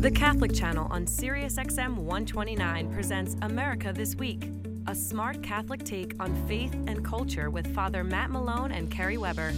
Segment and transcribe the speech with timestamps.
[0.00, 4.48] The Catholic Channel on SiriusXM 129 presents America This Week,
[4.86, 9.52] a smart Catholic take on faith and culture with Father Matt Malone and Kerry Weber.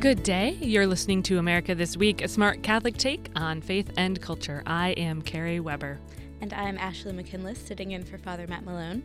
[0.00, 0.58] Good day.
[0.60, 4.64] You're listening to America This Week, a smart Catholic take on faith and culture.
[4.66, 6.00] I am Kerry Weber.
[6.40, 9.04] And I am Ashley McKinless, sitting in for Father Matt Malone.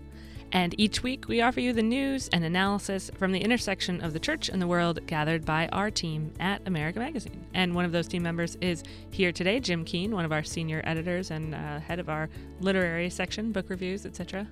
[0.51, 4.19] And each week we offer you the news and analysis from the intersection of the
[4.19, 7.45] church and the world gathered by our team at America Magazine.
[7.53, 10.81] And one of those team members is here today, Jim Keane, one of our senior
[10.85, 12.29] editors and uh, head of our
[12.61, 14.47] literary section, book reviews, etc.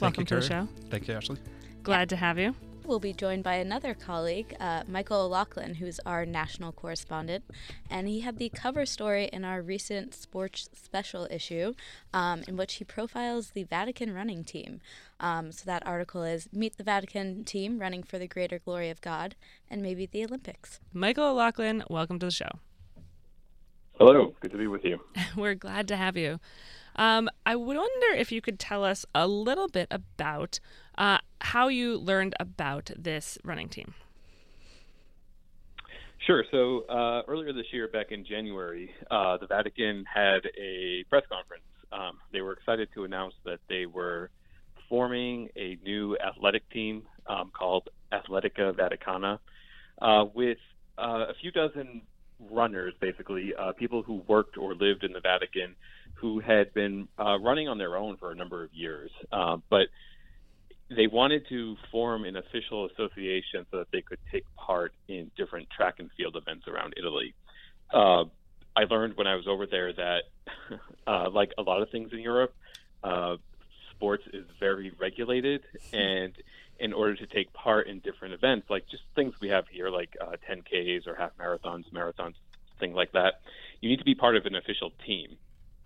[0.00, 0.68] Welcome you, to the show.
[0.90, 1.38] Thank you, Ashley.
[1.82, 2.54] Glad to have you.
[2.86, 7.44] We'll be joined by another colleague, uh, Michael O'Loughlin, who's our national correspondent.
[7.88, 11.72] And he had the cover story in our recent sports special issue,
[12.12, 14.82] um, in which he profiles the Vatican running team.
[15.18, 19.00] Um, so that article is Meet the Vatican team running for the greater glory of
[19.00, 19.34] God
[19.70, 20.80] and maybe the Olympics.
[20.92, 22.50] Michael O'Loughlin, welcome to the show.
[23.98, 25.00] Hello, good to be with you.
[25.36, 26.38] We're glad to have you.
[26.96, 30.60] Um, I wonder if you could tell us a little bit about
[30.96, 33.94] uh, how you learned about this running team.
[36.26, 36.44] Sure.
[36.50, 41.64] So uh, earlier this year, back in January, uh, the Vatican had a press conference.
[41.92, 44.30] Um, they were excited to announce that they were
[44.88, 49.38] forming a new athletic team um, called Athletica Vaticana
[50.00, 50.58] uh, with
[50.98, 52.02] uh, a few dozen
[52.50, 55.74] runners, basically, uh, people who worked or lived in the Vatican
[56.14, 59.10] who had been uh, running on their own for a number of years.
[59.32, 59.88] Uh, but
[60.90, 65.68] they wanted to form an official association so that they could take part in different
[65.70, 67.34] track and field events around Italy.
[67.92, 68.24] Uh,
[68.76, 70.22] I learned when I was over there that,
[71.06, 72.54] uh, like a lot of things in Europe,
[73.02, 73.36] uh,
[73.92, 75.62] sports is very regulated,
[75.92, 76.32] and
[76.78, 80.16] in order to take part in different events, like just things we have here, like
[80.20, 82.34] uh, 10Ks or half marathons, marathons,
[82.80, 83.40] things like that,
[83.80, 85.36] you need to be part of an official team.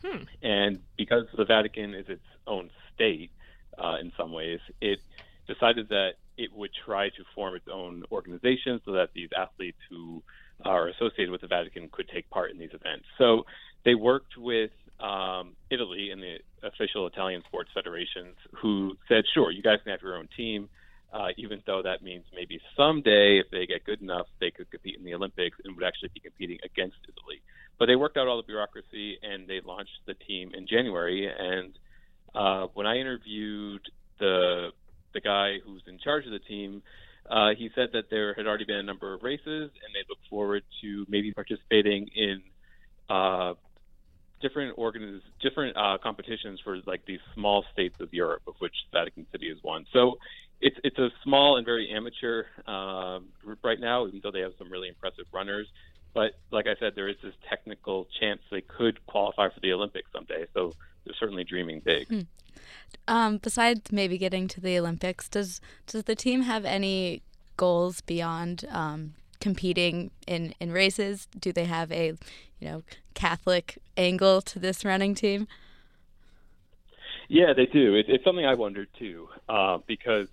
[0.04, 0.24] Hmm.
[0.42, 3.30] And because the Vatican is its own state,
[3.76, 5.00] uh, in some ways, it
[5.46, 10.22] decided that it would try to form its own organization so that these athletes who
[10.64, 13.06] are associated with the Vatican could take part in these events.
[13.16, 13.44] So
[13.84, 14.70] they worked with
[15.00, 20.02] um, Italy and the official Italian sports federations who said, sure, you guys can have
[20.02, 20.68] your own team.
[21.10, 24.96] Uh, even though that means maybe someday, if they get good enough, they could compete
[24.98, 27.40] in the Olympics and would actually be competing against Italy.
[27.78, 31.26] But they worked out all the bureaucracy and they launched the team in January.
[31.26, 31.78] And
[32.34, 33.82] uh, when I interviewed
[34.18, 34.70] the
[35.14, 36.82] the guy who's in charge of the team,
[37.30, 40.18] uh, he said that there had already been a number of races, and they look
[40.28, 42.42] forward to maybe participating in
[43.08, 43.54] uh,
[44.40, 49.26] different organiz- different uh, competitions for like these small states of Europe, of which Vatican
[49.32, 49.86] City is one.
[49.92, 50.18] So
[50.60, 54.52] it's it's a small and very amateur uh, group right now, even though they have
[54.58, 55.66] some really impressive runners.
[56.14, 60.10] But like I said, there is this technical chance they could qualify for the Olympics
[60.12, 60.46] someday.
[60.54, 60.72] So
[61.04, 62.08] they're certainly dreaming big.
[62.08, 62.20] Hmm.
[63.06, 67.22] Um, besides maybe getting to the Olympics, does does the team have any
[67.56, 71.28] goals beyond um, competing in, in races?
[71.38, 72.14] Do they have a
[72.60, 72.82] you know
[73.14, 75.46] Catholic angle to this running team?
[77.28, 77.94] Yeah, they do.
[77.94, 80.28] It, it's something I wondered too, uh, because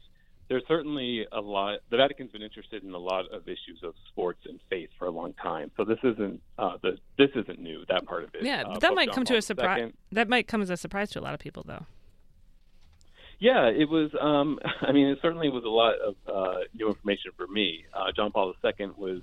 [0.47, 1.79] there's certainly a lot.
[1.89, 5.11] The Vatican's been interested in a lot of issues of sports and faith for a
[5.11, 5.71] long time.
[5.75, 7.83] So this isn't uh, the this isn't new.
[7.89, 8.43] That part of it.
[8.43, 9.91] Yeah, Uh, that Pope might John come to a surprise.
[10.11, 11.85] That might come as a surprise to a lot of people, though.
[13.39, 14.11] Yeah, it was.
[14.19, 17.85] Um, I mean, it certainly was a lot of uh, new information for me.
[17.93, 19.21] Uh, John Paul II was,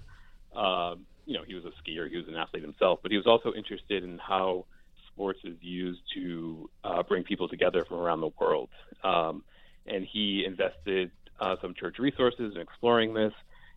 [0.55, 3.27] um, you know, he was a skier, he was an athlete himself, but he was
[3.27, 4.65] also interested in how
[5.09, 8.71] sports is used to uh, bring people together from around the world.
[9.05, 9.45] Um,
[9.87, 13.33] and he invested uh, some church resources in exploring this,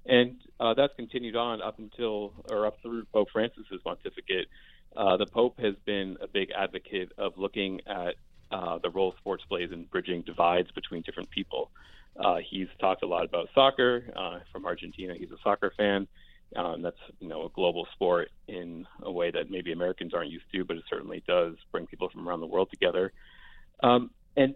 [0.05, 4.47] and uh, that's continued on up until or up through Pope Francis's pontificate.
[4.95, 8.15] The Pope has been a big advocate of looking at
[8.51, 9.14] uh, the role
[9.55, 11.71] plays in bridging divides between different people.
[12.19, 14.03] Uh, he's talked a lot about soccer.
[14.15, 16.07] Uh, from Argentina, he's a soccer fan.
[16.55, 20.45] Um, that's you know a global sport in a way that maybe Americans aren't used
[20.53, 23.13] to, but it certainly does bring people from around the world together.
[23.81, 24.55] Um, and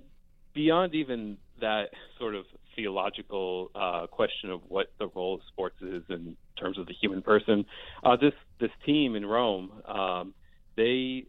[0.53, 2.45] beyond even that sort of
[2.75, 7.21] theological uh, question of what the role of sports is in terms of the human
[7.21, 7.65] person,
[8.03, 10.33] uh, this this team in Rome, um,
[10.75, 11.25] they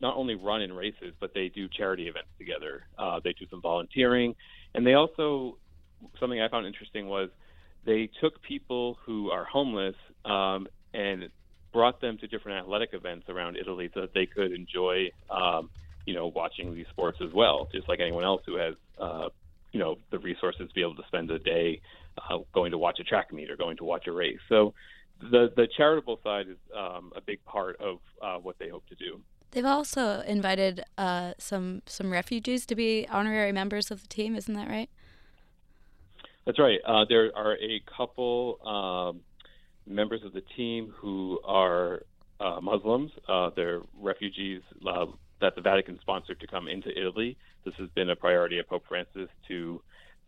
[0.00, 2.86] not only run in races, but they do charity events together.
[2.98, 4.34] Uh, they do some volunteering,
[4.74, 5.56] and they also
[6.20, 7.30] something I found interesting was
[7.86, 9.94] they took people who are homeless
[10.24, 11.28] um, and
[11.72, 15.70] brought them to different athletic events around Italy so that they could enjoy, um,
[16.06, 19.28] you know, watching these sports as well, just like anyone else who has, uh,
[19.72, 21.80] you know, the resources to be able to spend a day
[22.18, 24.38] uh, going to watch a track meet or going to watch a race.
[24.48, 24.72] So
[25.20, 28.94] the the charitable side is um, a big part of uh, what they hope to
[28.94, 29.20] do.
[29.54, 34.34] They've also invited uh, some some refugees to be honorary members of the team.
[34.34, 34.90] Isn't that right?
[36.44, 36.80] That's right.
[36.84, 39.20] Uh, there are a couple um,
[39.86, 42.02] members of the team who are
[42.40, 43.12] uh, Muslims.
[43.28, 45.06] Uh, they're refugees uh,
[45.40, 47.36] that the Vatican sponsored to come into Italy.
[47.64, 49.80] This has been a priority of Pope Francis to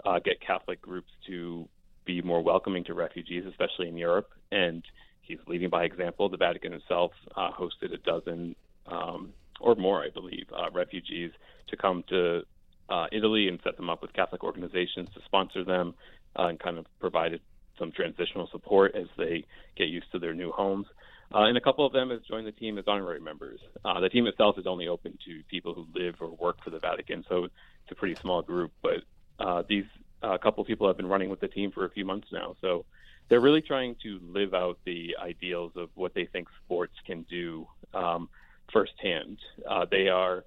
[0.04, 1.68] uh, get Catholic groups to
[2.04, 4.30] be more welcoming to refugees, especially in Europe.
[4.52, 4.84] And
[5.22, 6.28] he's leading by example.
[6.28, 8.54] The Vatican itself uh, hosted a dozen
[8.88, 11.32] um, or more, I believe, uh, refugees
[11.68, 12.42] to come to
[12.88, 15.94] uh, Italy and set them up with Catholic organizations to sponsor them
[16.38, 17.40] uh, and kind of provided
[17.78, 19.44] some transitional support as they
[19.76, 20.86] get used to their new homes.
[21.34, 23.60] Uh, and a couple of them have joined the team as honorary members.
[23.84, 26.78] Uh, the team itself is only open to people who live or work for the
[26.78, 27.54] Vatican, so it's
[27.90, 28.72] a pretty small group.
[28.80, 29.02] But
[29.40, 29.86] uh, these
[30.22, 32.54] uh, couple of people have been running with the team for a few months now,
[32.60, 32.84] so
[33.28, 37.66] they're really trying to live out the ideals of what they think sports can do
[37.92, 38.28] um,
[38.72, 39.38] firsthand.
[39.68, 40.44] Uh, they are,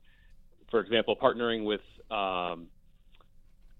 [0.70, 1.82] for example, partnering with
[2.12, 2.68] um,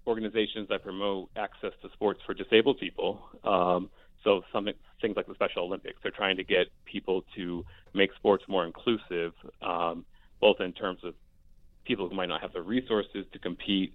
[0.06, 3.22] organizations that promote access to sports for disabled people.
[3.44, 3.90] Um,
[4.24, 4.68] so some
[5.00, 7.64] things like the Special Olympics, they're trying to get people to
[7.94, 9.32] make sports more inclusive,
[9.62, 10.04] um,
[10.40, 11.14] both in terms of
[11.84, 13.94] people who might not have the resources to compete,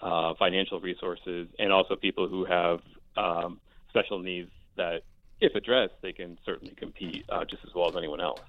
[0.00, 2.80] uh, financial resources, and also people who have
[3.16, 3.60] um,
[3.90, 5.02] special needs that,
[5.40, 8.40] if addressed, they can certainly compete uh, just as well as anyone else.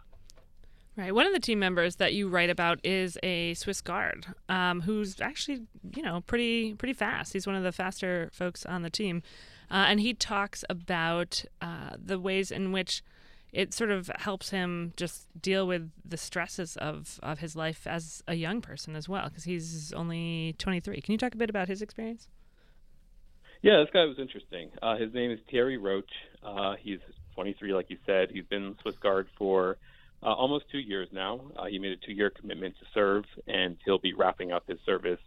[0.98, 1.14] Right.
[1.14, 5.22] One of the team members that you write about is a Swiss guard, um, who's
[5.22, 5.62] actually,
[5.96, 7.34] you know, pretty pretty fast.
[7.34, 9.22] He's one of the faster folks on the team,
[9.70, 13.04] uh, and he talks about uh, the ways in which
[13.54, 18.24] it sort of helps him just deal with the stresses of of his life as
[18.28, 21.00] a young person as well, because he's only 23.
[21.02, 22.28] Can you talk a bit about his experience?
[23.62, 24.72] Yeah, this guy was interesting.
[24.82, 26.10] Uh, his name is Thierry Roach.
[26.42, 27.00] Uh, he's
[27.36, 28.30] 23, like you said.
[28.32, 29.78] He's been Swiss guard for
[30.24, 31.42] uh, almost two years now.
[31.56, 34.80] Uh, he made a two year commitment to serve, and he'll be wrapping up his
[34.86, 35.20] service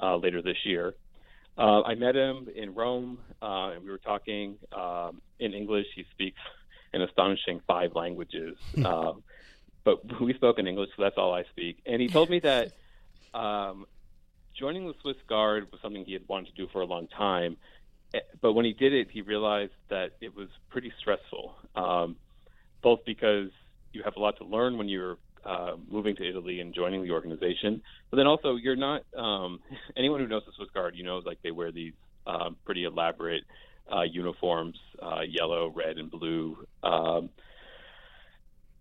[0.00, 0.94] uh, later this year.
[1.58, 5.86] Uh, I met him in Rome, uh, and we were talking um, in English.
[5.94, 6.40] He speaks
[6.92, 8.86] an astonishing five languages, hmm.
[8.86, 9.12] uh,
[9.84, 11.78] but we spoke in English, so that's all I speak.
[11.86, 12.72] And he told me that
[13.34, 13.86] um,
[14.54, 17.56] joining the Swiss Guard was something he had wanted to do for a long time,
[18.12, 22.16] eh, but when he did it, he realized that it was pretty stressful, um,
[22.82, 23.50] both because
[23.96, 27.10] you have a lot to learn when you're uh, moving to Italy and joining the
[27.10, 27.82] organization.
[28.10, 29.60] But then also, you're not um,
[29.96, 30.94] anyone who knows the Swiss Guard.
[30.96, 31.94] You know, like they wear these
[32.26, 33.44] um, pretty elaborate
[33.90, 36.56] uh, uniforms, uh, yellow, red, and blue.
[36.82, 37.30] Um,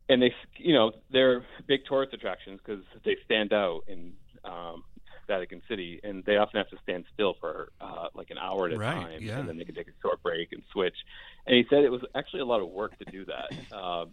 [0.10, 4.14] and they, you know, they're big tourist attractions because they stand out in
[4.44, 4.84] um,
[5.28, 8.74] Vatican City, and they often have to stand still for uh, like an hour at
[8.74, 9.40] a right, time, yeah.
[9.40, 10.96] and then they can take a short break and switch.
[11.48, 13.76] And he said it was actually a lot of work to do that.
[13.76, 14.06] Uh,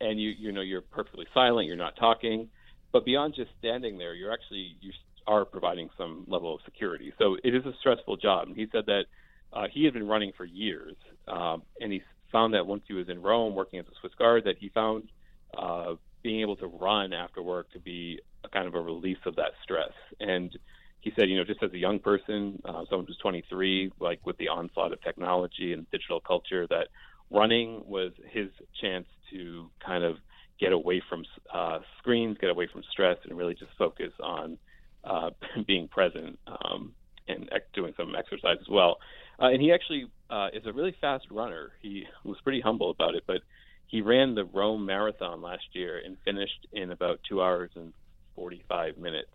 [0.00, 2.48] and you you know you're perfectly silent, you're not talking,
[2.92, 4.92] but beyond just standing there, you're actually you
[5.26, 7.12] are providing some level of security.
[7.18, 8.48] So it is a stressful job.
[8.48, 9.04] And he said that
[9.52, 10.96] uh, he had been running for years,
[11.28, 12.02] um, and he
[12.32, 15.08] found that once he was in Rome working as a Swiss Guard, that he found
[15.56, 19.36] uh, being able to run after work to be a kind of a release of
[19.36, 19.92] that stress.
[20.20, 20.56] And
[21.00, 24.36] he said, you know, just as a young person, uh, someone who's 23, like with
[24.38, 26.88] the onslaught of technology and digital culture, that
[27.30, 28.48] running was his
[28.80, 30.16] chance to kind of
[30.60, 34.58] get away from uh, screens, get away from stress, and really just focus on
[35.04, 35.30] uh,
[35.66, 36.92] being present um,
[37.28, 38.98] and ex- doing some exercise as well.
[39.40, 41.72] Uh, and he actually uh, is a really fast runner.
[41.80, 43.42] He was pretty humble about it, but
[43.86, 47.92] he ran the Rome Marathon last year and finished in about two hours and
[48.34, 49.30] 45 minutes.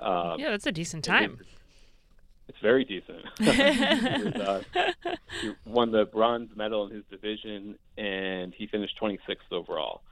[0.00, 1.38] Um, yeah, that's a decent time.
[2.48, 3.24] It's very decent.
[3.38, 4.62] he, was, uh,
[5.40, 10.02] he won the bronze medal in his division, and he finished 26th overall.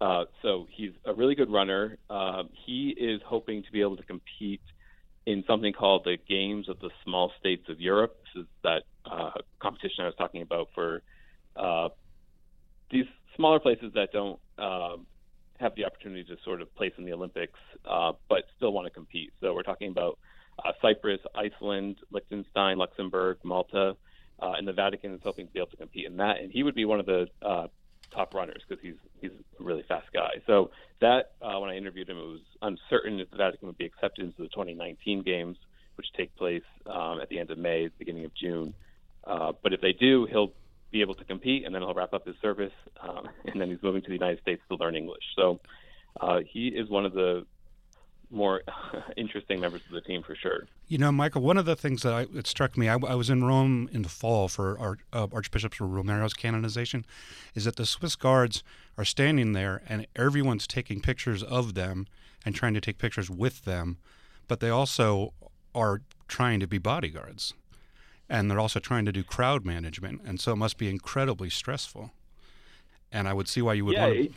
[0.00, 1.98] Uh, so he's a really good runner.
[2.08, 4.60] Uh, he is hoping to be able to compete
[5.26, 8.16] in something called the Games of the Small States of Europe.
[8.22, 11.02] This is that uh, competition I was talking about for
[11.56, 11.88] uh,
[12.90, 13.06] these
[13.36, 15.06] smaller places that don't um,
[15.58, 18.90] have the opportunity to sort of place in the Olympics, uh, but still want to
[18.90, 19.32] compete.
[19.40, 20.18] So we're talking about
[20.64, 23.96] uh, Cyprus, Iceland, Liechtenstein, Luxembourg, Malta,
[24.40, 26.38] uh, and the Vatican is hoping to be able to compete in that.
[26.40, 27.66] And he would be one of the uh,
[28.12, 30.42] top runners because he's he's a really fast guy.
[30.46, 33.86] So that uh, when I interviewed him, it was uncertain if the Vatican would be
[33.86, 35.56] accepted into the 2019 games,
[35.96, 38.74] which take place um, at the end of May, beginning of June.
[39.24, 40.52] Uh, but if they do, he'll
[40.90, 42.72] be able to compete, and then he'll wrap up his service,
[43.02, 45.24] um, and then he's moving to the United States to learn English.
[45.36, 45.60] So
[46.20, 47.46] uh, he is one of the
[48.30, 48.62] more
[49.16, 50.66] interesting members of the team for sure.
[50.86, 53.30] You know, Michael, one of the things that I, it struck me, I, I was
[53.30, 57.04] in Rome in the fall for our, uh, Archbishop Romero's canonization,
[57.54, 58.62] is that the Swiss guards
[58.96, 62.06] are standing there and everyone's taking pictures of them
[62.44, 63.98] and trying to take pictures with them,
[64.46, 65.32] but they also
[65.74, 67.54] are trying to be bodyguards.
[68.28, 70.20] And they're also trying to do crowd management.
[70.24, 72.10] And so it must be incredibly stressful.
[73.10, 74.32] And I would see why you would yeah, want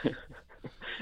[0.00, 0.14] to.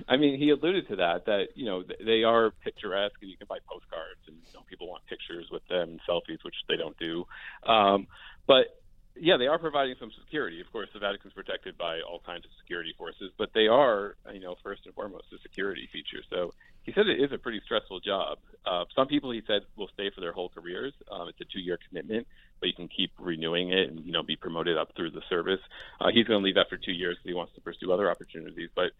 [0.08, 3.46] I mean, he alluded to that that you know they are picturesque, and you can
[3.46, 7.26] buy postcards, and you know, people want pictures with them, selfies, which they don't do.
[7.66, 8.06] Um,
[8.46, 8.66] but
[9.14, 10.60] yeah, they are providing some security.
[10.60, 14.40] Of course, the Vatican's protected by all kinds of security forces, but they are, you
[14.40, 16.24] know, first and foremost a security feature.
[16.30, 18.38] So he said it is a pretty stressful job.
[18.64, 20.94] Uh, some people, he said, will stay for their whole careers.
[21.10, 22.26] Um, it's a two-year commitment,
[22.58, 25.60] but you can keep renewing it and you know be promoted up through the service.
[26.00, 28.70] Uh, he's going to leave after two years because he wants to pursue other opportunities.
[28.74, 28.92] But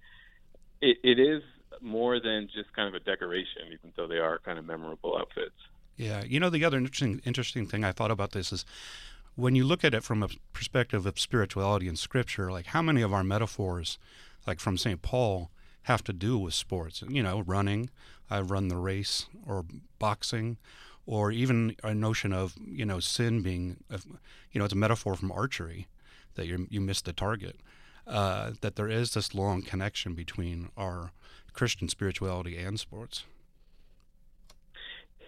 [0.82, 1.42] it, it is
[1.80, 5.54] more than just kind of a decoration, even though they are kind of memorable outfits.
[5.96, 8.64] Yeah, you know the other interesting interesting thing I thought about this is
[9.34, 13.02] when you look at it from a perspective of spirituality and scripture, like how many
[13.02, 13.98] of our metaphors,
[14.46, 15.00] like from St.
[15.00, 15.50] Paul,
[15.84, 17.02] have to do with sports?
[17.08, 17.90] You know, running,
[18.28, 19.64] I run the race, or
[19.98, 20.58] boxing,
[21.06, 23.84] or even a notion of you know sin being,
[24.52, 25.88] you know, it's a metaphor from archery
[26.34, 27.56] that you you miss the target
[28.06, 31.12] uh, that there is this long connection between our
[31.52, 33.24] Christian spirituality and sports.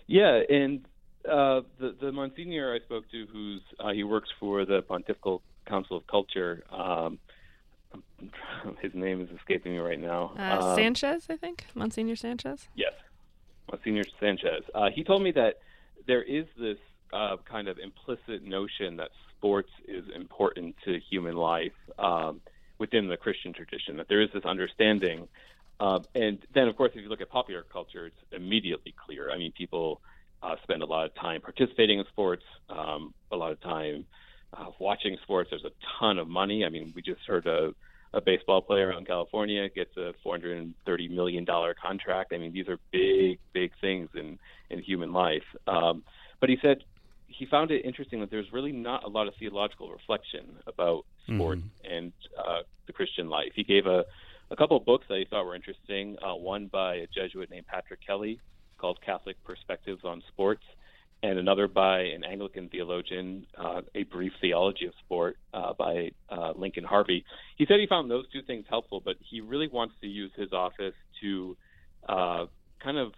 [0.06, 0.86] Yeah, and
[1.28, 5.96] uh, the the Monsignor I spoke to, who's uh, he works for the Pontifical Council
[5.96, 6.62] of Culture.
[6.70, 7.18] Um,
[8.82, 10.32] his name is escaping me right now.
[10.38, 12.68] Uh, um, Sanchez, I think, Monsignor Sanchez.
[12.74, 12.92] Yes,
[13.70, 14.64] Monsignor Sanchez.
[14.74, 15.60] Uh, he told me that
[16.06, 16.78] there is this
[17.12, 21.72] uh, kind of implicit notion that sports is important to human life.
[21.98, 22.40] Um,
[22.78, 25.28] within the Christian tradition, that there is this understanding.
[25.80, 29.30] Uh, and then, of course, if you look at popular culture, it's immediately clear.
[29.30, 30.00] I mean, people
[30.42, 34.04] uh, spend a lot of time participating in sports, um, a lot of time
[34.52, 35.50] uh, watching sports.
[35.50, 36.64] There's a ton of money.
[36.64, 37.74] I mean, we just heard a,
[38.12, 40.74] a baseball player in California gets a $430
[41.10, 42.32] million contract.
[42.32, 44.38] I mean, these are big, big things in,
[44.70, 45.44] in human life.
[45.66, 46.04] Um,
[46.40, 46.84] but he said
[47.38, 51.58] he found it interesting that there's really not a lot of theological reflection about sport
[51.58, 51.92] mm-hmm.
[51.92, 53.52] and uh, the Christian life.
[53.54, 54.04] He gave a,
[54.50, 56.16] a couple of books that he thought were interesting.
[56.22, 58.40] Uh, one by a Jesuit named Patrick Kelly
[58.78, 60.62] called Catholic Perspectives on Sports,
[61.22, 66.52] and another by an Anglican theologian, uh, A Brief Theology of Sport uh, by uh,
[66.54, 67.24] Lincoln Harvey.
[67.56, 70.52] He said he found those two things helpful, but he really wants to use his
[70.52, 71.56] office to
[72.08, 72.46] uh,
[72.82, 73.12] kind of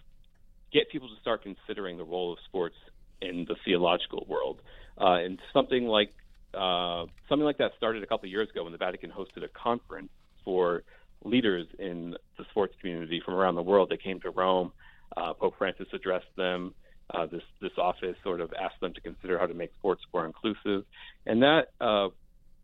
[0.73, 2.77] get people to start considering the role of sports
[3.21, 4.61] in the theological world.
[5.01, 6.13] Uh, and something like
[6.55, 9.49] uh, something like that started a couple of years ago when the Vatican hosted a
[9.49, 10.09] conference
[10.45, 10.83] for
[11.25, 13.91] leaders in the sports community from around the world.
[13.91, 14.73] They came to Rome.
[15.17, 16.75] Uh, Pope Francis addressed them.
[17.11, 20.27] Uh, this this office sort of asked them to consider how to make sports more
[20.27, 20.85] inclusive,
[21.27, 22.09] and that uh,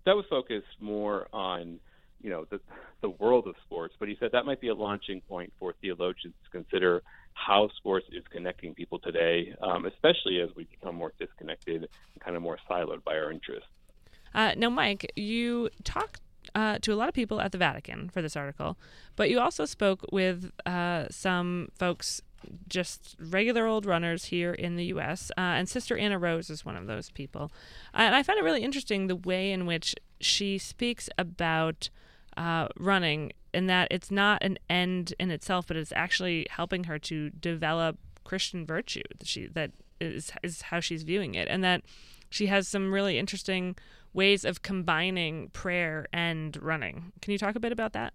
[0.04, 1.78] that was focused more on
[2.20, 2.60] you know the
[3.02, 3.94] the world of sports.
[3.98, 7.02] But he said that might be a launching point for theologians to consider
[7.44, 12.36] how sports is connecting people today, um, especially as we become more disconnected and kind
[12.36, 13.68] of more siloed by our interests.
[14.34, 16.20] Uh, now, Mike, you talked
[16.54, 18.78] uh, to a lot of people at the Vatican for this article,
[19.16, 22.22] but you also spoke with uh, some folks,
[22.68, 26.76] just regular old runners here in the U.S., uh, and Sister Anna Rose is one
[26.76, 27.52] of those people.
[27.94, 31.90] and I find it really interesting the way in which she speaks about
[32.36, 36.98] uh, running, in that it's not an end in itself, but it's actually helping her
[37.00, 39.02] to develop Christian virtue.
[39.18, 41.82] That she that is is how she's viewing it, and that
[42.30, 43.76] she has some really interesting
[44.14, 47.12] ways of combining prayer and running.
[47.20, 48.12] Can you talk a bit about that?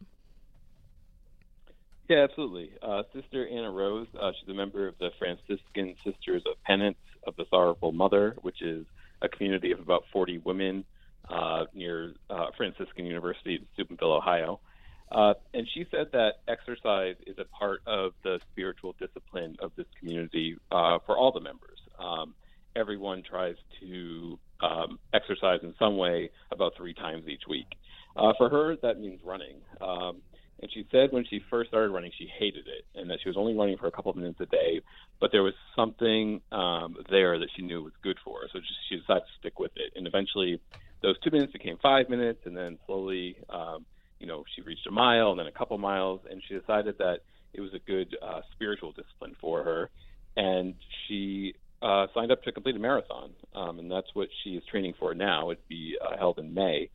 [2.08, 2.72] Yeah, absolutely.
[2.82, 7.36] Uh, Sister Anna Rose, uh, she's a member of the Franciscan Sisters of Penance of
[7.36, 8.86] the Sorrowful Mother, which is
[9.22, 10.86] a community of about 40 women
[11.30, 14.62] uh, near uh, Franciscan University in Steubenville, Ohio.
[15.12, 19.86] Uh, and she said that exercise is a part of the spiritual discipline of this
[20.00, 21.80] community uh, for all the members.
[21.98, 22.34] Um,
[22.76, 27.68] everyone tries to um, exercise in some way about three times each week.
[28.16, 29.58] Uh, for her, that means running.
[29.80, 30.22] Um,
[30.62, 33.38] and she said when she first started running, she hated it and that she was
[33.38, 34.82] only running for a couple of minutes a day.
[35.20, 38.48] But there was something um, there that she knew was good for her.
[38.52, 38.60] So
[38.90, 39.94] she decided to stick with it.
[39.96, 40.60] And eventually,
[41.04, 42.40] those two minutes became five minutes.
[42.46, 43.86] And then slowly, um,
[44.20, 46.22] you know, she reached a mile and then a couple miles.
[46.30, 47.20] And she decided that
[47.54, 49.90] it was a good uh, spiritual discipline for her.
[50.36, 50.76] And
[51.08, 54.94] she uh, signed up to complete a marathon, um, and that's what she is training
[55.00, 55.52] for now.
[55.52, 56.90] It'd be uh, held in May.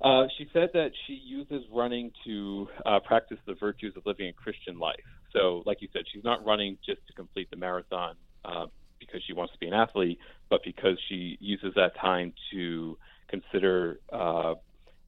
[0.00, 4.32] Uh, she said that she uses running to uh, practice the virtues of living a
[4.32, 4.96] Christian life.
[5.32, 8.66] so, like you said, she's not running just to complete the marathon uh,
[8.98, 10.18] because she wants to be an athlete,
[10.50, 12.98] but because she uses that time to
[13.28, 14.54] consider uh,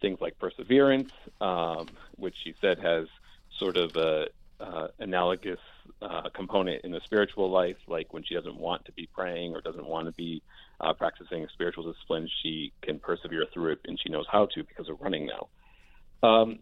[0.01, 1.11] things like perseverance,
[1.41, 3.07] um, which she said has
[3.59, 4.27] sort of a
[4.61, 5.61] uh, analogous
[6.01, 9.61] uh, component in the spiritual life, like when she doesn't want to be praying or
[9.61, 10.43] doesn't want to be
[10.81, 14.89] uh, practicing spiritual discipline, she can persevere through it, and she knows how to because
[14.89, 15.49] of running now.
[16.27, 16.59] Um,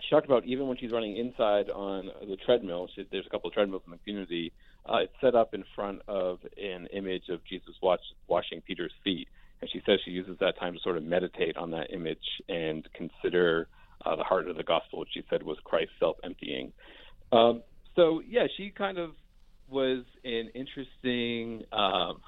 [0.00, 2.88] she talked about even when she's running inside on the treadmill.
[2.94, 4.52] She, there's a couple of treadmills in the community.
[4.86, 7.74] Uh, it's set up in front of an image of Jesus
[8.28, 9.28] washing Peter's feet,
[9.60, 12.88] and she says she uses that time to sort of meditate on that image and
[12.94, 13.68] consider
[14.04, 16.72] uh, the heart of the gospel, which she said was Christ self-emptying.
[17.32, 17.62] Um,
[17.96, 19.10] so yeah, she kind of
[19.68, 22.20] was an interesting um,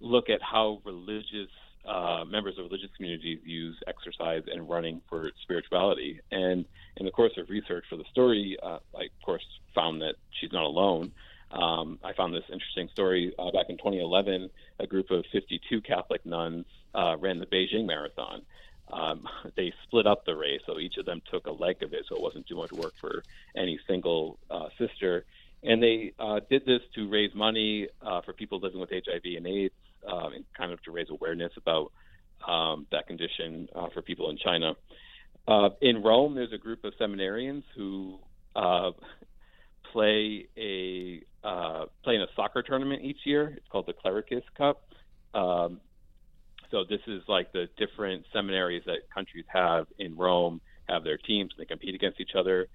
[0.00, 1.50] look at how religious
[1.88, 6.20] uh, members of religious communities use exercise and running for spirituality.
[6.30, 6.64] And
[6.96, 10.52] in the course of research for the story, uh, I of course found that she's
[10.52, 11.12] not alone.
[11.50, 14.50] Um, I found this interesting story uh, back in 2011.
[14.78, 18.42] A group of 52 Catholic nuns uh, ran the Beijing Marathon.
[18.92, 22.04] Um, they split up the race, so each of them took a leg of it,
[22.08, 23.24] so it wasn't too much work for
[23.56, 25.24] any single uh, sister.
[25.62, 29.46] And they uh, did this to raise money uh, for people living with HIV and
[29.46, 29.74] AIDS,
[30.08, 31.92] uh, and kind of to raise awareness about
[32.46, 34.74] um, that condition uh, for people in China.
[35.80, 38.20] In Rome, there's a group of seminarians who
[39.92, 41.22] play a
[42.10, 43.54] play in a soccer tournament each year.
[43.56, 44.82] It's called the Clericus Cup.
[45.32, 45.80] Um,
[46.70, 51.52] so this is like the different seminaries that countries have in Rome have their teams
[51.52, 52.66] and they compete against each other.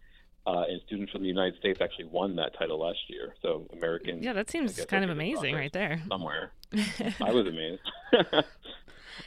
[0.48, 3.34] Uh, and students from the United States actually won that title last year.
[3.42, 4.24] So Americans.
[4.24, 6.01] Yeah, that seems kind of amazing right there.
[6.08, 6.51] Somewhere.
[7.22, 7.82] I was amazed.
[8.13, 8.44] uh,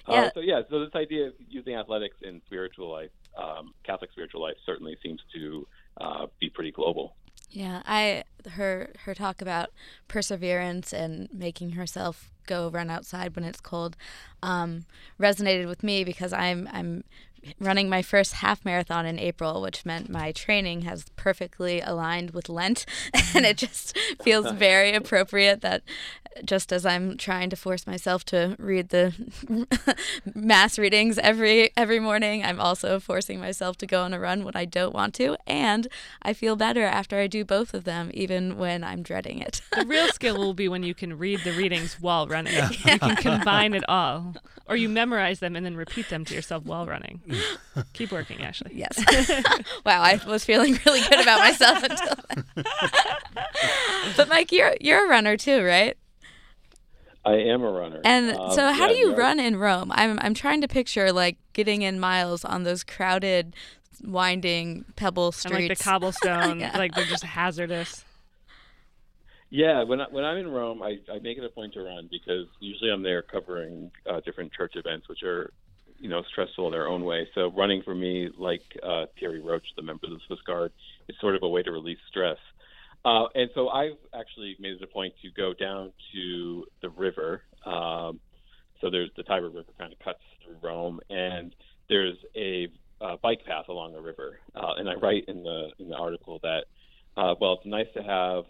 [0.09, 0.31] yeah.
[0.33, 4.57] So yeah, so this idea of using athletics in spiritual life, um, Catholic spiritual life,
[4.65, 5.67] certainly seems to
[6.01, 7.17] uh, be pretty global.
[7.51, 9.71] Yeah, I her her talk about
[10.07, 13.97] perseverance and making herself go run outside when it's cold
[14.43, 14.85] um,
[15.19, 17.05] resonated with me because I'm I'm
[17.59, 22.49] running my first half marathon in April, which meant my training has perfectly aligned with
[22.49, 22.85] Lent.
[23.35, 23.61] and it mm.
[23.61, 25.83] just feels very appropriate that
[26.45, 29.13] just as I'm trying to force myself to read the
[30.35, 34.57] mass readings every every morning, I'm also forcing myself to go on a run when
[34.57, 35.89] I don't want to, and
[36.23, 39.63] I feel better after I do both of them, even when I'm dreading it.
[39.77, 42.55] the real skill will be when you can read the readings while running.
[42.55, 42.71] Yeah.
[42.71, 44.35] You can combine it all,
[44.67, 47.21] or you memorize them and then repeat them to yourself while running.
[47.93, 48.73] Keep working, Ashley.
[48.75, 48.99] Yes.
[49.87, 52.45] wow, I was feeling really good about myself until then.
[54.17, 55.97] but Mike, you're you're a runner too, right?
[57.25, 58.01] I am a runner.
[58.05, 59.93] And um, so, how yeah, do you run in Rome?
[59.93, 63.55] I'm I'm trying to picture like getting in miles on those crowded,
[64.03, 66.77] winding pebble streets, and like the cobblestone, yeah.
[66.77, 68.05] like they're just hazardous.
[69.51, 72.09] Yeah, when I, when I'm in Rome, I, I make it a point to run
[72.11, 75.53] because usually I'm there covering uh, different church events, which are
[75.99, 77.29] you know stressful in their own way.
[77.35, 80.73] So running for me, like uh, Thierry Roche, the member of the Swiss Guard,
[81.09, 82.39] is sort of a way to release stress.
[83.05, 87.43] Uh, and so I've actually made it a point to go down to the river.
[87.65, 88.21] Um,
[88.81, 91.55] so there's the Tiber River kind of cuts through Rome, and
[91.89, 92.69] there's a
[93.01, 94.39] uh, bike path along the river.
[94.55, 96.65] Uh, and I write in the in the article that
[97.17, 98.45] uh, well, it's nice to have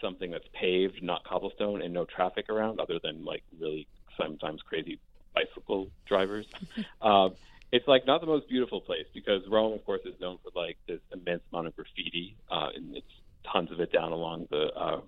[0.00, 3.86] something that's paved, not cobblestone, and no traffic around, other than like really
[4.18, 4.98] sometimes crazy
[5.34, 6.46] bicycle drivers.
[7.02, 7.34] um,
[7.72, 10.76] it's like not the most beautiful place because Rome, of course, is known for like
[10.86, 13.06] this immense amount of graffiti, uh, and it's
[13.50, 15.00] tons of it down along the uh,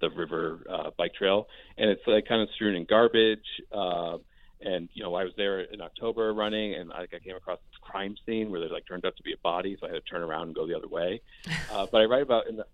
[0.00, 3.44] the river uh, bike trail, and it's like kind of strewn in garbage.
[3.72, 4.18] Uh,
[4.64, 7.78] and you know, I was there in October running, and I, I came across this
[7.82, 10.10] crime scene where there like turned out to be a body, so I had to
[10.10, 11.20] turn around and go the other way.
[11.72, 12.66] Uh, but I write about in the.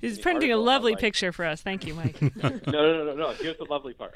[0.00, 1.62] He's printing a lovely like, picture for us.
[1.62, 2.20] Thank you, Mike.
[2.36, 3.30] no, no, no, no.
[3.30, 4.14] Here's the lovely part.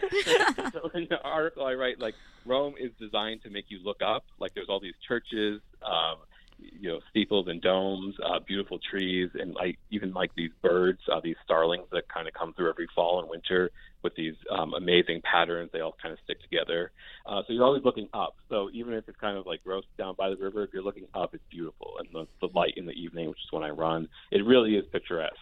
[0.72, 4.24] so in the article, I write like Rome is designed to make you look up.
[4.38, 5.62] Like there's all these churches.
[5.82, 6.16] Um,
[6.58, 11.20] you know steeples and domes, uh, beautiful trees, and like even like these birds, uh,
[11.22, 13.70] these starlings that kind of come through every fall and winter
[14.02, 15.70] with these um, amazing patterns.
[15.72, 16.92] They all kind of stick together.
[17.26, 18.36] Uh, so you're always looking up.
[18.48, 21.08] So even if it's kind of like gross down by the river, if you're looking
[21.14, 21.94] up, it's beautiful.
[21.98, 24.84] And the, the light in the evening, which is when I run, it really is
[24.92, 25.34] picturesque.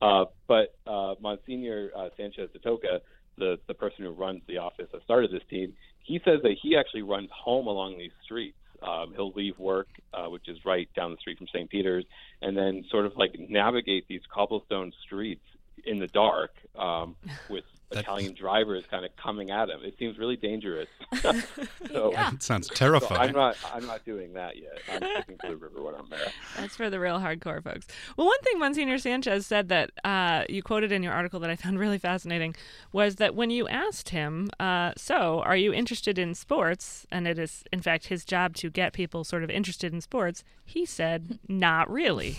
[0.00, 3.00] Uh, but uh, Monsignor uh, Sanchez de Toca,
[3.38, 6.76] the the person who runs the office that started this team, he says that he
[6.76, 11.10] actually runs home along these streets um, he'll leave work, uh, which is right down
[11.10, 11.68] the street from St.
[11.68, 12.04] Peter's,
[12.42, 15.44] and then sort of like navigate these cobblestone streets
[15.84, 17.16] in the dark um,
[17.48, 19.80] with Italian drivers kind of coming at him.
[19.84, 20.88] It seems really dangerous.
[21.22, 23.30] so, That sounds so terrifying.
[23.30, 24.78] I'm not I'm not doing that yet.
[24.90, 26.32] I'm sticking to the river when I'm there.
[26.56, 27.86] That's for the real hardcore folks.
[28.16, 31.56] Well, one thing Monsignor Sanchez said that uh, you quoted in your article that I
[31.56, 32.54] found really fascinating
[32.92, 37.06] was that when you asked him, uh, so are you interested in sports?
[37.10, 40.42] And it is, in fact, his job to get people sort of interested in sports,
[40.64, 42.36] he said, not really.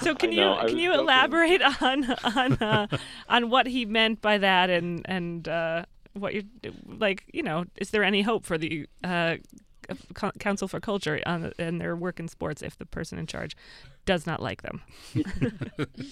[0.00, 2.86] so can you can you elaborate on on uh,
[3.28, 6.42] on what he meant by that and and uh, what you're
[6.86, 9.36] like you know is there any hope for the uh,
[10.40, 13.56] Council for Culture on and their work in sports if the person in charge
[14.06, 14.82] does not like them.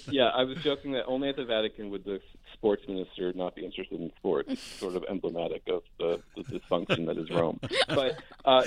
[0.09, 2.21] Yeah, I was joking that only at the Vatican would the
[2.53, 4.53] sports minister not be interested in sports.
[4.53, 7.59] It's sort of emblematic of the, the dysfunction that is Rome.
[7.89, 8.63] But uh,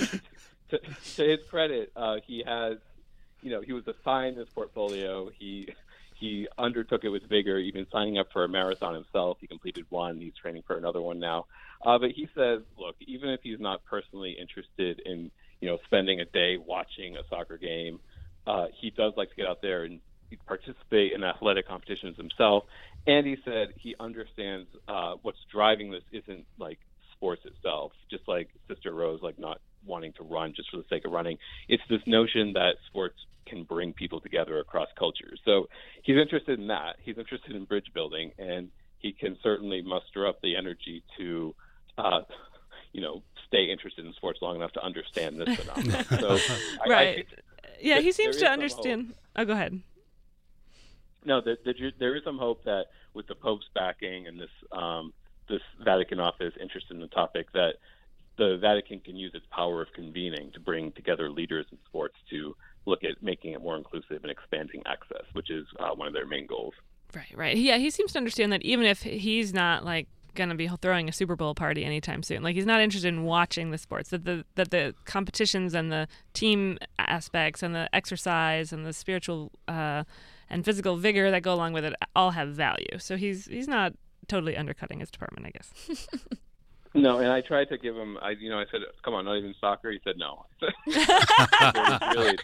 [0.70, 0.80] to,
[1.16, 2.78] to his credit, uh, he has,
[3.44, 5.30] you know, he was assigned this portfolio.
[5.38, 5.70] He
[6.17, 9.38] he undertook it with vigor, even signing up for a marathon himself.
[9.41, 10.19] He completed one.
[10.19, 11.45] He's training for another one now.
[11.86, 16.21] Uh, but he says, look, even if he's not personally interested in, you know, spending
[16.21, 17.99] a day watching a soccer game,
[18.47, 19.99] uh, he does like to get out there and
[20.47, 22.63] participate in athletic competitions himself.
[23.08, 26.80] And he said he understands uh, what's driving this isn't like
[27.13, 31.06] sports itself, just like Sister Rose, like not wanting to run just for the sake
[31.06, 31.38] of running.
[31.67, 35.39] It's this notion that sports can bring people together across cultures.
[35.45, 35.67] So
[36.03, 36.95] he's interested in that.
[37.03, 41.55] He's interested in bridge building, and he can certainly muster up the energy to,
[41.97, 42.21] uh,
[42.91, 46.05] you know, stay interested in sports long enough to understand this phenomenon.
[46.19, 47.27] So I- I Right.
[47.81, 48.53] yeah, he seems to is some hope.
[48.53, 49.13] understand.
[49.36, 49.79] Oh, go ahead.
[51.25, 55.13] No, there, there, there is some hope that with the Pope's backing and this um,
[55.47, 57.75] this Vatican office interested in the topic, that
[58.38, 62.55] the Vatican can use its power of convening to bring together leaders in sports to
[62.86, 66.28] look at making it more inclusive and expanding access, which is uh, one of their
[66.28, 66.74] main goals.
[67.15, 67.58] Right, right.
[67.58, 71.08] Yeah, he seems to understand that even if he's not like going to be throwing
[71.08, 74.10] a Super Bowl party anytime soon, like he's not interested in watching the sports.
[74.10, 79.52] That the that the competitions and the team aspects and the exercise and the spiritual
[79.67, 80.04] uh,
[80.50, 83.00] and physical vigor that go along with it all have value.
[83.00, 83.93] So he's he's not
[84.28, 86.08] totally undercutting his department, I guess.
[86.95, 88.17] No, and I tried to give him.
[88.21, 90.45] I, you know, I said, "Come on, not even soccer." He said, "No."
[90.88, 92.38] really,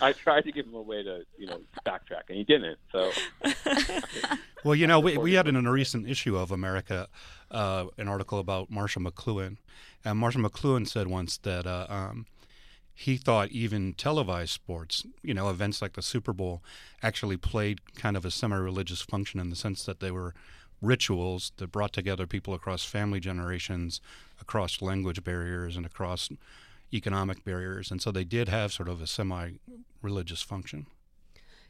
[0.00, 2.78] I tried to give him a way to, you know, backtrack, and he didn't.
[2.92, 3.10] So,
[4.64, 7.08] Well, you know, we, we had in a recent issue of America
[7.50, 9.56] uh, an article about Marshall McLuhan,
[10.04, 12.26] and Marshall McLuhan said once that uh, um,
[12.94, 16.62] he thought even televised sports, you know, events like the Super Bowl,
[17.02, 20.34] actually played kind of a semi-religious function in the sense that they were
[20.82, 24.00] rituals that brought together people across family generations,
[24.40, 26.28] across language barriers, and across
[26.92, 30.86] economic barriers, and so they did have sort of a semi-religious function.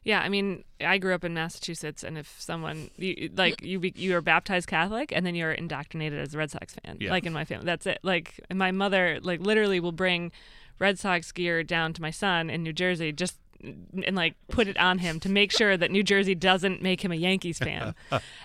[0.05, 3.93] Yeah, I mean, I grew up in Massachusetts, and if someone you, like you be,
[3.97, 7.11] you are baptized Catholic, and then you're indoctrinated as a Red Sox fan, Yeah.
[7.11, 7.99] like in my family, that's it.
[8.03, 10.31] Like my mother, like literally will bring
[10.79, 14.77] Red Sox gear down to my son in New Jersey just and like put it
[14.79, 17.95] on him to make sure that New Jersey doesn't make him a Yankees fan.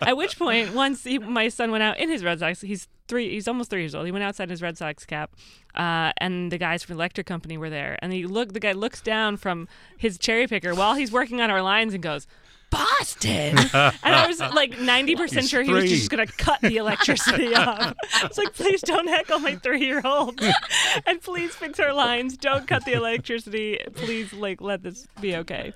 [0.01, 3.29] At which point, once he, my son went out in his Red Sox, he's three,
[3.29, 4.05] he's almost three years old.
[4.05, 5.31] He went outside in his Red Sox cap,
[5.75, 7.97] uh, and the guys from the electric company were there.
[8.01, 11.49] And he look, the guy looks down from his cherry picker while he's working on
[11.51, 12.27] our lines and goes.
[12.71, 16.77] Boston, and I was like ninety percent He's sure he was just gonna cut the
[16.77, 17.93] electricity off.
[18.15, 20.41] I was like, please don't heckle my three-year-old,
[21.05, 22.37] and please fix our lines.
[22.37, 23.79] Don't cut the electricity.
[23.93, 25.73] Please, like, let this be okay.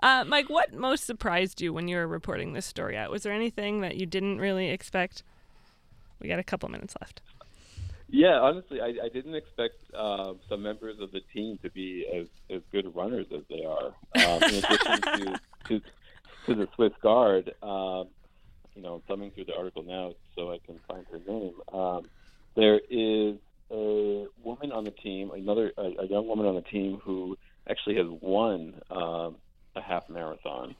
[0.00, 3.10] uh, Mike, what most surprised you when you were reporting this story out?
[3.10, 5.24] Was there anything that you didn't really expect?
[6.20, 7.20] We got a couple minutes left.
[8.08, 12.26] Yeah, honestly, I, I didn't expect uh, some members of the team to be as,
[12.54, 13.94] as good runners as they are.
[14.26, 15.80] Um, in addition to, to
[16.46, 18.08] to the Swiss Guard, um,
[18.74, 21.54] you know, I'm thumbing through the article now so I can find her name.
[21.72, 22.02] Um,
[22.54, 23.36] there is
[23.70, 27.38] a woman on the team, another a, a young woman on the team who
[27.68, 29.36] actually has won um,
[29.74, 30.74] a half marathon,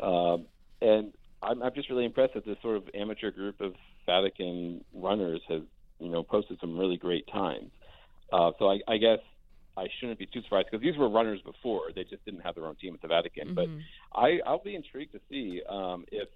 [0.00, 0.46] um,
[0.80, 1.12] and
[1.42, 3.74] I'm, I'm just really impressed that this sort of amateur group of
[4.06, 5.62] Vatican runners has
[6.00, 7.70] you know posted some really great times.
[8.32, 9.18] Uh, so I, I guess
[9.76, 12.66] I shouldn't be too surprised because these were runners before; they just didn't have their
[12.66, 13.54] own team at the Vatican.
[13.54, 13.68] But
[14.14, 16.28] I, I'll be intrigued to see um, if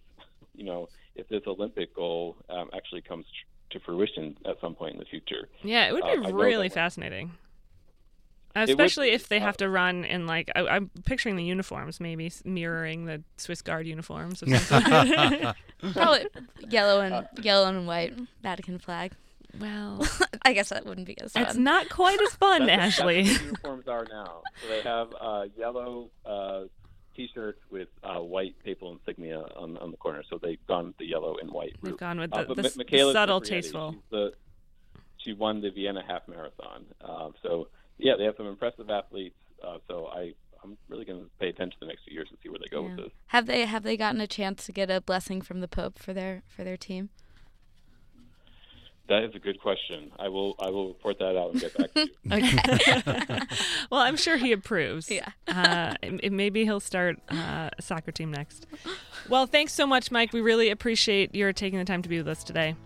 [0.55, 4.95] you know if this Olympic goal um, actually comes tr- to fruition at some point
[4.95, 5.49] in the future.
[5.63, 7.33] Yeah, it would Uh, be I know really fascinating.
[8.57, 11.99] Especially be, if they uh, have to run in like I, I'm picturing the uniforms,
[11.99, 14.43] maybe mirroring the Swiss Guard uniforms.
[14.43, 15.57] Of some sort.
[15.93, 16.27] Probably
[16.69, 19.13] yellow and yellow and white Vatican flag.
[19.61, 20.07] Well,
[20.43, 21.43] I guess that wouldn't be as fun.
[21.43, 23.23] it's not quite as fun, That's- Ashley.
[23.25, 24.43] That's what the uniforms are now.
[24.63, 26.65] So they have uh, yellow uh,
[27.17, 30.23] T-shirts with uh, white papal insignia on, on the corner.
[30.29, 31.77] So they've gone with the yellow and white.
[31.83, 32.01] They've route.
[32.01, 33.95] gone with Uh, the, but the, Mi- the subtle, Cipriani, tasteful.
[34.11, 34.33] the-
[35.19, 36.85] she won the Vienna half marathon.
[37.01, 39.37] Uh, so yeah, they have some impressive athletes.
[39.67, 42.49] Uh, so I I'm really going to pay attention the next few years and see
[42.49, 42.89] where they go Yeah.
[42.97, 43.13] with this.
[43.29, 46.13] Have they have they gotten a chance to get a blessing from the Pope for
[46.13, 47.09] their for their team?
[49.07, 50.11] That is a good question.
[50.19, 52.09] I will I will report that out and get back to you.
[52.33, 53.41] Okay.
[53.91, 55.11] well, I'm sure he approves.
[55.11, 55.29] Yeah.
[55.47, 58.67] uh, it- maybe he'll start uh, a soccer team next.
[59.27, 60.35] Well, thanks so much, Mike.
[60.35, 62.77] We really appreciate your taking the time to be with us today.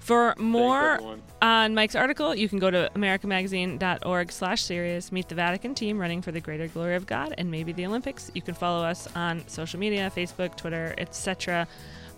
[0.00, 1.22] For more everyone.
[1.40, 6.20] on Mike's article, you can go to americamagazine.org slash sirius, meet the Vatican team running
[6.20, 8.30] for the greater glory of God and maybe the Olympics.
[8.34, 11.66] You can follow us on social media, Facebook, Twitter, etc.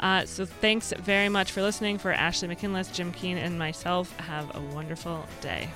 [0.03, 1.97] Uh, so thanks very much for listening.
[1.97, 5.71] For Ashley McKinless, Jim Keane, and myself, have a wonderful day.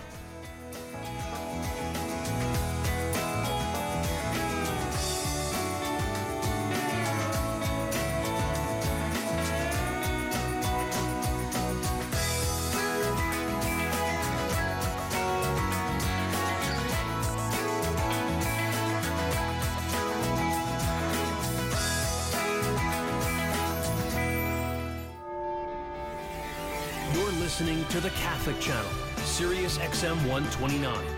[30.41, 31.16] 129.